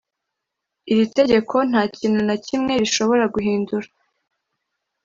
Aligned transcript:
Iri 0.91 1.05
tegeko 1.17 1.55
nta 1.69 1.81
kintu 1.95 2.19
na 2.27 2.35
kimwe 2.45 2.73
rishobora 2.81 3.23
guhindura 3.33 3.87